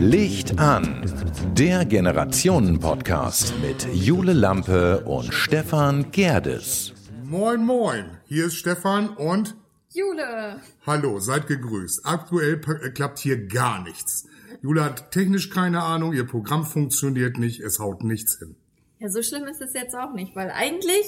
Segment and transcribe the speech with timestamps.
[0.00, 6.92] Licht an, der Generationen-Podcast mit Jule Lampe und Stefan Gerdes.
[7.22, 9.54] Moin, moin, hier ist Stefan und
[9.90, 10.60] Jule.
[10.84, 12.00] Hallo, seid gegrüßt.
[12.04, 14.26] Aktuell äh, klappt hier gar nichts.
[14.60, 18.56] Jule hat technisch keine Ahnung, ihr Programm funktioniert nicht, es haut nichts hin.
[18.98, 21.06] Ja, so schlimm ist es jetzt auch nicht, weil eigentlich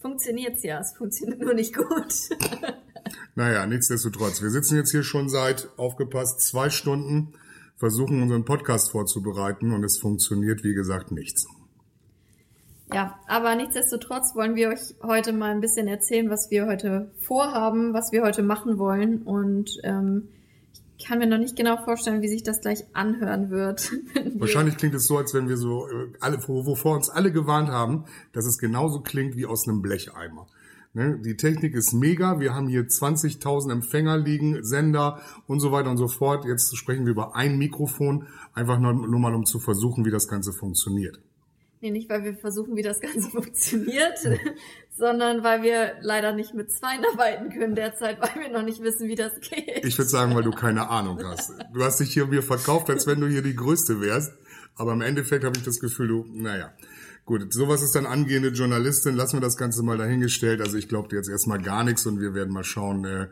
[0.00, 0.80] funktioniert's ja.
[0.80, 2.14] Es funktioniert nur nicht gut.
[3.34, 4.42] naja, nichtsdestotrotz.
[4.42, 7.34] Wir sitzen jetzt hier schon seit, aufgepasst, zwei Stunden,
[7.76, 11.46] versuchen unseren Podcast vorzubereiten und es funktioniert, wie gesagt, nichts.
[12.92, 17.92] Ja, aber nichtsdestotrotz wollen wir euch heute mal ein bisschen erzählen, was wir heute vorhaben,
[17.92, 19.22] was wir heute machen wollen.
[19.22, 20.28] Und ähm,
[21.04, 23.92] kann mir noch nicht genau vorstellen, wie sich das gleich anhören wird.
[24.34, 28.04] Wahrscheinlich klingt es so, als wenn wir so äh, alle, wovor uns alle gewarnt haben,
[28.32, 30.46] dass es genauso klingt wie aus einem Blecheimer.
[30.94, 31.18] Ne?
[31.24, 32.40] Die Technik ist mega.
[32.40, 36.44] Wir haben hier 20.000 Empfänger liegen, Sender und so weiter und so fort.
[36.44, 40.28] Jetzt sprechen wir über ein Mikrofon, einfach nur, nur mal um zu versuchen, wie das
[40.28, 41.20] Ganze funktioniert.
[41.80, 44.18] Nee, nicht weil wir versuchen, wie das Ganze funktioniert,
[44.96, 49.08] sondern weil wir leider nicht mit zwei arbeiten können derzeit, weil wir noch nicht wissen,
[49.08, 49.84] wie das geht.
[49.84, 51.52] Ich würde sagen, weil du keine Ahnung hast.
[51.72, 54.32] Du hast dich hier mir verkauft, als wenn du hier die Größte wärst.
[54.74, 56.72] Aber im Endeffekt habe ich das Gefühl, du, naja.
[57.24, 59.14] Gut, sowas ist dann angehende Journalistin.
[59.14, 60.60] Lassen wir das Ganze mal dahingestellt.
[60.62, 63.26] Also ich glaube dir jetzt erstmal gar nichts und wir werden mal schauen, äh,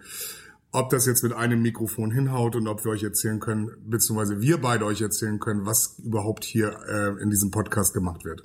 [0.73, 4.61] ob das jetzt mit einem Mikrofon hinhaut und ob wir euch erzählen können, beziehungsweise wir
[4.61, 8.43] beide euch erzählen können, was überhaupt hier äh, in diesem Podcast gemacht wird.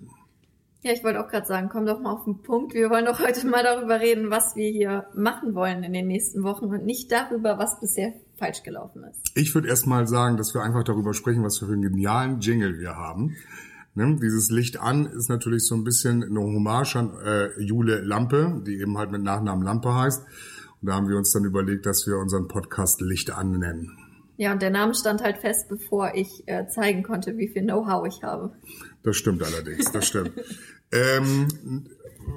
[0.83, 2.73] Ja, ich wollte auch gerade sagen, komm doch mal auf den Punkt.
[2.73, 6.42] Wir wollen doch heute mal darüber reden, was wir hier machen wollen in den nächsten
[6.44, 9.19] Wochen und nicht darüber, was bisher falsch gelaufen ist.
[9.36, 12.80] Ich würde erst mal sagen, dass wir einfach darüber sprechen, was für einen genialen Jingle
[12.80, 13.36] wir haben.
[13.94, 14.17] Ne?
[14.19, 18.80] Dieses Licht an ist natürlich so ein bisschen eine Hommage an äh, Jule Lampe, die
[18.80, 20.23] eben halt mit Nachnamen Lampe heißt.
[20.81, 23.97] Und da haben wir uns dann überlegt, dass wir unseren Podcast Licht an nennen.
[24.37, 28.08] Ja, und der Name stand halt fest, bevor ich äh, zeigen konnte, wie viel Know-how
[28.08, 28.53] ich habe.
[29.03, 30.31] Das stimmt allerdings, das stimmt.
[30.91, 31.47] ähm,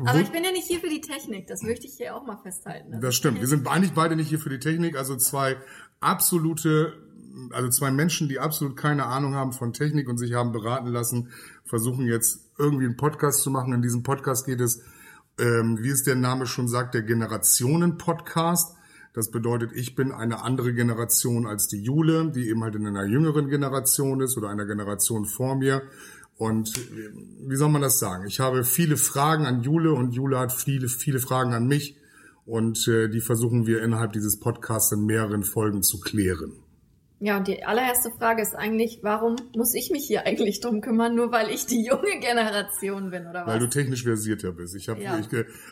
[0.04, 2.36] aber ich bin ja nicht hier für die Technik, das möchte ich hier auch mal
[2.36, 2.92] festhalten.
[2.92, 3.40] Also das stimmt.
[3.40, 5.56] Wir sind eigentlich beide nicht hier für die Technik, also zwei
[6.00, 6.92] absolute,
[7.52, 11.30] also zwei Menschen, die absolut keine Ahnung haben von Technik und sich haben beraten lassen,
[11.64, 13.72] versuchen jetzt irgendwie einen Podcast zu machen.
[13.72, 14.82] In diesem Podcast geht es
[15.38, 18.76] ähm, wie es der Name schon sagt, der Generationen-Podcast.
[19.12, 23.04] Das bedeutet, ich bin eine andere Generation als die Jule, die eben halt in einer
[23.04, 25.82] jüngeren Generation ist oder einer Generation vor mir.
[26.36, 27.12] Und äh,
[27.46, 28.26] wie soll man das sagen?
[28.26, 31.96] Ich habe viele Fragen an Jule und Jule hat viele, viele Fragen an mich.
[32.44, 36.63] Und äh, die versuchen wir innerhalb dieses Podcasts in mehreren Folgen zu klären.
[37.24, 41.14] Ja, und die allererste Frage ist eigentlich, warum muss ich mich hier eigentlich drum kümmern,
[41.14, 43.46] nur weil ich die junge Generation bin, oder was?
[43.46, 44.74] Weil du technisch versierter bist.
[44.74, 45.18] Ich habe, ja.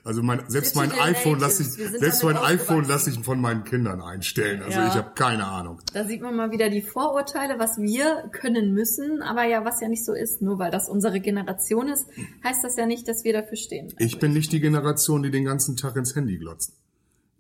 [0.03, 4.01] also mein, selbst mein iPhone lasse ich, selbst mein iPhone lasse ich von meinen Kindern
[4.01, 4.63] einstellen.
[4.63, 4.89] Also ja.
[4.89, 5.83] ich habe keine Ahnung.
[5.93, 9.89] Da sieht man mal wieder die Vorurteile, was wir können müssen, aber ja, was ja
[9.89, 10.41] nicht so ist.
[10.41, 12.07] Nur weil das unsere Generation ist,
[12.43, 13.93] heißt das ja nicht, dass wir dafür stehen.
[13.99, 16.73] Ich bin nicht die Generation, die den ganzen Tag ins Handy glotzt.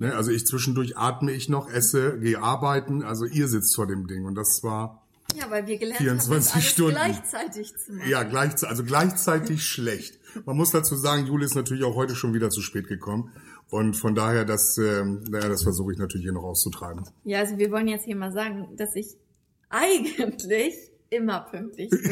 [0.03, 3.05] Ne, also ich zwischendurch atme ich noch, esse, gehe arbeiten.
[3.05, 5.01] Also ihr sitzt vor dem Ding und das war
[5.37, 6.91] ja, weil wir gelernt 24 haben, Stunden.
[6.91, 8.11] gleichzeitig zu machen.
[8.11, 10.19] Ja, gleich, also gleichzeitig schlecht.
[10.45, 13.33] Man muss dazu sagen, Juli ist natürlich auch heute schon wieder zu spät gekommen.
[13.71, 17.05] Und von daher, das, äh, naja, das versuche ich natürlich hier noch auszutreiben.
[17.23, 19.17] Ja, also wir wollen jetzt hier mal sagen, dass ich
[19.71, 20.75] eigentlich
[21.11, 22.03] immer pünktlich bin.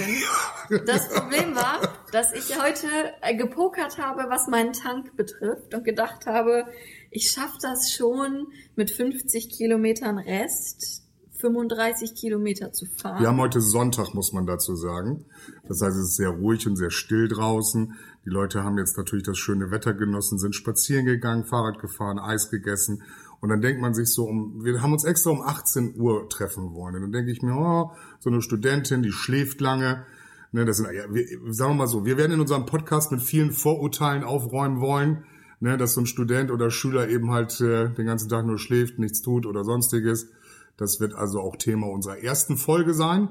[0.86, 1.80] Das Problem war,
[2.12, 2.86] dass ich heute
[3.22, 6.64] äh, gepokert habe, was meinen Tank betrifft und gedacht habe,
[7.10, 11.02] ich schaffe das schon mit 50 Kilometern Rest
[11.40, 13.20] 35 Kilometer zu fahren.
[13.20, 15.24] Wir haben heute Sonntag, muss man dazu sagen.
[15.66, 17.94] Das heißt, es ist sehr ruhig und sehr still draußen.
[18.26, 22.50] Die Leute haben jetzt natürlich das schöne Wetter genossen, sind spazieren gegangen, Fahrrad gefahren, Eis
[22.50, 23.02] gegessen.
[23.40, 26.74] Und dann denkt man sich so, um, wir haben uns extra um 18 Uhr treffen
[26.74, 26.96] wollen.
[26.96, 30.04] Und dann denke ich mir, oh, so eine Studentin, die schläft lange.
[30.52, 33.22] Ne, das sind, ja, wir, sagen wir mal so, wir werden in unserem Podcast mit
[33.22, 35.24] vielen Vorurteilen aufräumen wollen
[35.60, 38.98] ne, dass so ein Student oder Schüler eben halt äh, den ganzen Tag nur schläft,
[38.98, 40.28] nichts tut oder sonstiges.
[40.76, 43.28] Das wird also auch Thema unserer ersten Folge sein.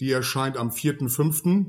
[0.00, 1.66] Die erscheint am 4.5.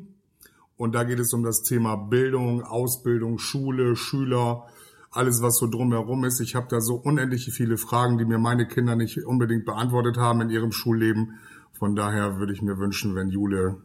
[0.77, 4.67] Und da geht es um das Thema Bildung, Ausbildung, Schule, Schüler,
[5.11, 6.39] alles, was so drumherum ist.
[6.39, 10.39] Ich habe da so unendlich viele Fragen, die mir meine Kinder nicht unbedingt beantwortet haben
[10.39, 11.39] in ihrem Schulleben.
[11.73, 13.81] Von daher würde ich mir wünschen, wenn Jule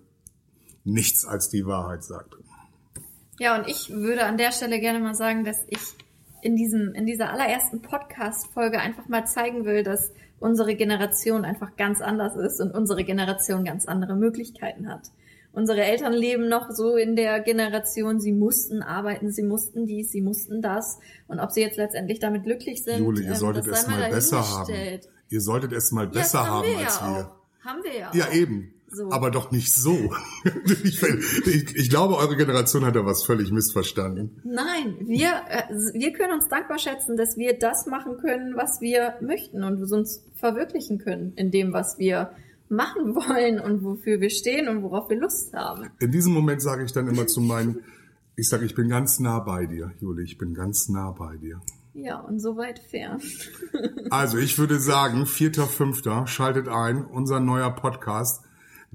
[0.84, 2.36] nichts als die Wahrheit sagt.
[3.40, 5.80] Ja, und ich würde an der Stelle gerne mal sagen, dass ich
[6.44, 12.02] in diesem, in dieser allerersten Podcast-Folge einfach mal zeigen will, dass unsere Generation einfach ganz
[12.02, 15.10] anders ist und unsere Generation ganz andere Möglichkeiten hat.
[15.52, 20.20] Unsere Eltern leben noch so in der Generation, sie mussten arbeiten, sie mussten dies, sie
[20.20, 20.98] mussten das.
[21.28, 24.10] Und ob sie jetzt letztendlich damit glücklich sind, Jule, ihr ähm, solltet das es mal
[24.10, 25.00] besser haben.
[25.30, 27.26] Ihr solltet es mal Ja, besser das haben wir als ja wir.
[27.26, 27.64] Auch.
[27.64, 28.10] Haben wir ja.
[28.12, 28.34] Ja, auch.
[28.34, 28.73] eben.
[28.94, 29.10] So.
[29.10, 30.12] Aber doch nicht so.
[30.84, 34.40] ich, ich, ich glaube, eure Generation hat da was völlig missverstanden.
[34.44, 39.14] Nein, wir, äh, wir können uns dankbar schätzen, dass wir das machen können, was wir
[39.20, 42.30] möchten und uns verwirklichen können in dem, was wir
[42.68, 45.90] machen wollen und wofür wir stehen und worauf wir Lust haben.
[46.00, 47.82] In diesem Moment sage ich dann immer zu meinen,
[48.36, 51.60] ich sage, ich bin ganz nah bei dir, Jule, ich bin ganz nah bei dir.
[51.94, 53.20] Ja, und so weit fern.
[54.10, 58.42] Also ich würde sagen, vierter, fünfter, schaltet ein, unser neuer Podcast.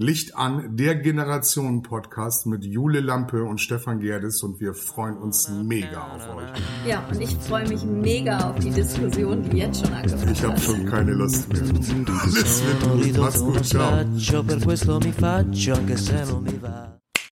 [0.01, 5.50] Licht an, der Generation Podcast mit Jule Lampe und Stefan Gerdes und wir freuen uns
[5.50, 6.48] mega auf euch.
[6.88, 10.54] Ja, und ich freue mich mega auf die Diskussion, die jetzt schon angefangen Ich habe
[10.54, 10.62] hat.
[10.62, 11.63] schon keine Lust mehr.
[11.63, 14.06] Alles wird gut, mach's gut, ciao.